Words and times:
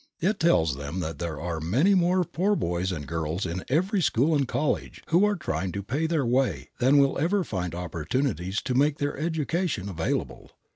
It 0.19 0.39
tells 0.39 0.77
them 0.77 0.99
that 1.01 1.19
there 1.19 1.39
are 1.39 1.59
many 1.59 1.93
more 1.93 2.23
poor 2.23 2.55
boys 2.55 2.91
and 2.91 3.05
girls 3.05 3.45
in 3.45 3.63
every 3.69 4.01
school 4.01 4.33
and 4.33 4.47
college 4.47 5.03
who 5.09 5.23
are 5.27 5.35
trying 5.35 5.71
to 5.73 5.83
pay 5.83 6.07
their 6.07 6.25
way 6.25 6.69
than 6.79 6.97
will 6.97 7.19
ever 7.19 7.43
find 7.43 7.75
opportunities 7.75 8.63
to 8.63 8.73
make 8.73 8.97
their 8.97 9.15
education 9.15 9.87
available. 9.87 10.49